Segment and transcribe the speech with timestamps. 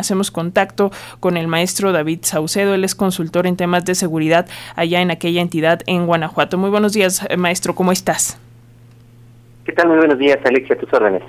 [0.00, 5.00] hacemos contacto con el maestro David Saucedo, él es consultor en temas de seguridad allá
[5.00, 6.58] en aquella entidad en Guanajuato.
[6.58, 8.38] Muy buenos días, maestro, ¿cómo estás?
[9.64, 9.88] ¿Qué tal?
[9.88, 11.22] Muy buenos días, Alexia, tus órdenes.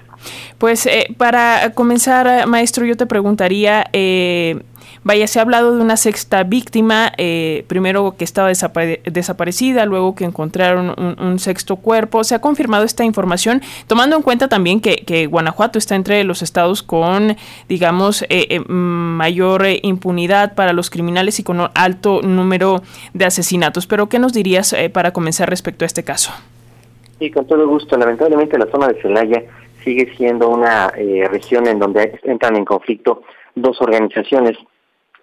[0.58, 4.62] Pues eh, para comenzar, maestro, yo te preguntaría, eh,
[5.04, 10.26] vaya, se ha hablado de una sexta víctima, eh, primero que estaba desaparecida, luego que
[10.26, 12.24] encontraron un, sexto cuerpo.
[12.24, 13.62] ¿Se ha confirmado esta información?
[13.88, 17.36] Tomando en cuenta también que, que Guanajuato está entre los estados con,
[17.68, 18.26] digamos,
[18.68, 22.82] mayor impunidad para los criminales y con alto número
[23.14, 23.88] de asesinatos.
[23.88, 26.32] Pero, ¿qué nos dirías para comenzar respecto a este caso?
[27.22, 27.98] Sí, con todo gusto.
[27.98, 29.44] Lamentablemente la zona de Celaya
[29.84, 33.22] sigue siendo una eh, región en donde entran en conflicto
[33.54, 34.58] dos organizaciones,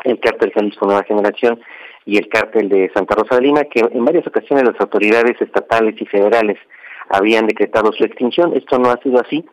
[0.05, 1.61] el cártel Jalisco Nueva Generación
[2.05, 6.01] y el cártel de Santa Rosa de Lima, que en varias ocasiones las autoridades estatales
[6.01, 6.59] y federales
[7.09, 8.57] habían decretado su extinción.
[8.57, 9.45] Esto no ha sido así.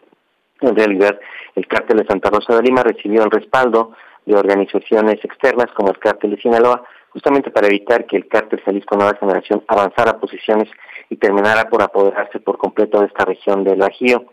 [0.61, 1.19] En realidad,
[1.55, 3.91] el cártel de Santa Rosa de Lima recibió el respaldo
[4.25, 8.95] de organizaciones externas como el cártel de Sinaloa, justamente para evitar que el cártel Jalisco
[8.95, 10.69] Nueva Generación avanzara posiciones
[11.09, 14.25] y terminara por apoderarse por completo de esta región del Bajío.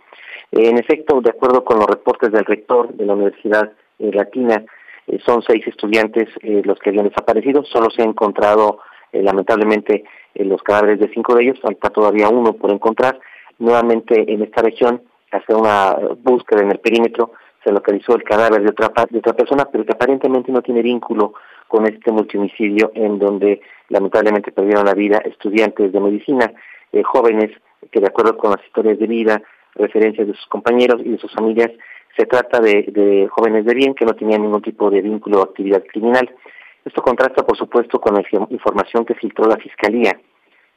[0.52, 4.64] En efecto, de acuerdo con los reportes del rector de la Universidad eh, Latina,
[5.12, 8.78] eh, son seis estudiantes eh, los que habían desaparecido, solo se han encontrado
[9.12, 10.04] lamentablemente
[10.36, 13.20] los cadáveres de cinco de ellos, falta todavía uno por encontrar.
[13.58, 18.70] Nuevamente en esta región, hace una búsqueda en el perímetro, se localizó el cadáver de
[18.70, 21.34] otra, de otra persona, pero que aparentemente no tiene vínculo
[21.68, 26.52] con este multimicidio en donde lamentablemente perdieron la vida estudiantes de medicina,
[26.92, 27.50] eh, jóvenes
[27.90, 29.42] que de acuerdo con las historias de vida,
[29.74, 31.70] referencias de sus compañeros y de sus familias,
[32.16, 35.82] se trata de, jóvenes de bien que no tenían ningún tipo de vínculo o actividad
[35.84, 36.30] criminal.
[36.84, 40.18] Esto contrasta, por supuesto, con la información que filtró la Fiscalía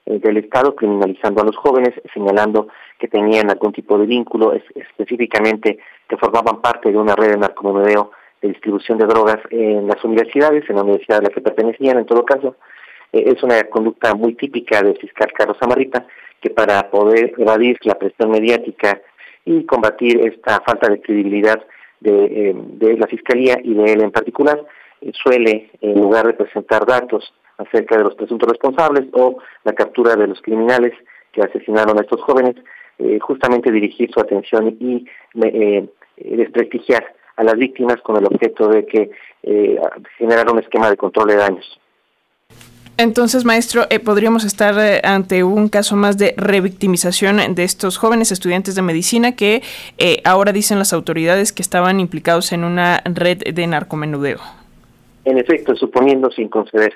[0.06, 2.67] eh, del Estado criminalizando a los jóvenes, señalando
[3.00, 8.11] que tenían algún tipo de vínculo, específicamente que formaban parte de una red de narcomenudeo
[8.41, 12.06] de distribución de drogas en las universidades, en la universidad a la que pertenecían en
[12.06, 12.56] todo caso,
[13.11, 16.06] eh, es una conducta muy típica del fiscal Carlos Amarrita,
[16.39, 19.01] que para poder evadir la presión mediática
[19.45, 21.61] y combatir esta falta de credibilidad
[22.00, 24.61] de, eh, la Fiscalía y de él en particular,
[25.01, 30.16] eh, suele, en lugar de presentar datos acerca de los presuntos responsables o la captura
[30.16, 30.94] de los criminales
[31.31, 32.56] que asesinaron a estos jóvenes,
[33.19, 35.06] justamente dirigir su atención y
[36.16, 39.12] desprestigiar a las víctimas con el objeto de que
[40.17, 41.79] generar un esquema de control de daños.
[42.97, 48.31] Entonces, maestro, eh, podríamos estar eh, ante un caso más de revictimización de estos jóvenes
[48.31, 49.61] estudiantes de medicina que
[49.97, 54.39] eh, ahora dicen las autoridades que estaban implicados en una red de narcomenudeo.
[55.25, 56.94] En efecto, suponiendo sin conceder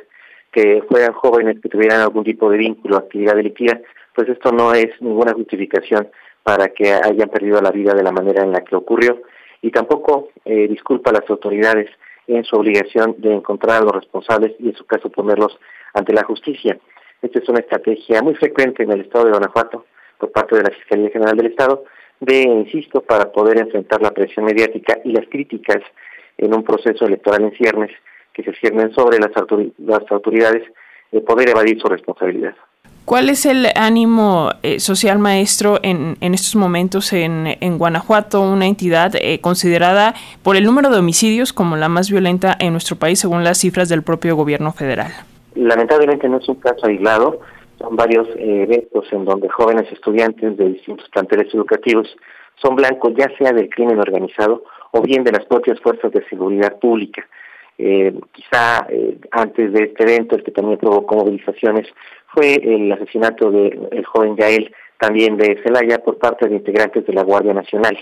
[0.53, 3.77] que fueran jóvenes que tuvieran algún tipo de vínculo actividad delictiva,
[4.15, 6.07] pues esto no es ninguna justificación
[6.43, 9.21] para que hayan perdido la vida de la manera en la que ocurrió
[9.61, 11.89] y tampoco disculpa a las autoridades
[12.27, 15.59] en su obligación de encontrar a los responsables y en su caso ponerlos
[15.93, 16.77] ante la justicia.
[17.21, 19.85] Esta es una estrategia muy frecuente en el estado de Guanajuato
[20.17, 21.83] por parte de la Fiscalía General del Estado
[22.19, 25.81] de, insisto, para poder enfrentar la presión mediática y las críticas
[26.37, 27.91] en un proceso electoral en ciernes
[28.33, 29.31] que se ciernen sobre las,
[30.11, 30.63] autoridades
[31.11, 32.55] de poder evadir su responsabilidad.
[33.05, 38.67] ¿Cuál es el ánimo eh, social maestro en, en, estos momentos en, en Guanajuato, una
[38.67, 40.13] entidad eh, considerada
[40.43, 43.89] por el número de homicidios como la más violenta en nuestro país según las cifras
[43.89, 45.11] del propio gobierno federal?
[45.59, 47.41] Lamentablemente no es un caso aislado,
[47.77, 52.15] son varios eh, eventos en donde jóvenes estudiantes de distintos planteles educativos
[52.55, 56.79] son blancos ya sea del crimen organizado o bien de las propias fuerzas de seguridad
[56.79, 57.27] pública.
[57.77, 61.87] Eh, quizá eh, antes de este evento, el que también provocó movilizaciones,
[62.27, 67.23] fue el asesinato del joven Yael, también de Celaya, por parte de integrantes de la
[67.23, 67.97] Guardia Nacional.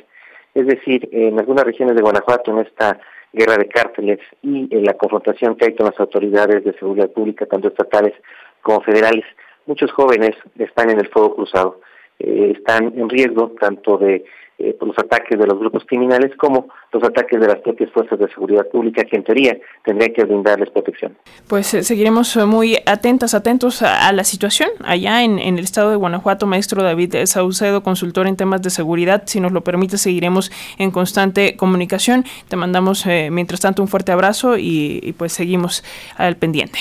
[0.54, 3.00] Es decir, en algunas regiones de Guanajuato, en esta
[3.38, 7.46] guerra de cárteles y en la confrontación que hay con las autoridades de seguridad pública,
[7.46, 8.14] tanto estatales
[8.62, 9.24] como federales,
[9.66, 11.82] muchos jóvenes están en el fuego cruzado,
[12.20, 14.26] eh, están en riesgo tanto de
[14.60, 18.28] eh, los ataques de los grupos criminales como los ataques de las propias fuerzas de
[18.30, 21.16] seguridad pública que en teoría tendrían que brindarles protección.
[21.48, 25.92] Pues eh, seguiremos eh, muy atentas, atentos a, la situación allá en, en, el estado
[25.92, 26.48] de Guanajuato.
[26.48, 31.56] Maestro David Saucedo, consultor en temas de seguridad, si nos lo permite seguiremos en constante
[31.56, 32.24] comunicación.
[32.48, 35.84] Te mandamos mientras tanto un fuerte abrazo y, y pues seguimos
[36.18, 36.80] al pendiente.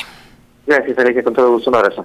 [0.66, 2.04] Gracias, Alicia, con todo gusto, un abrazo.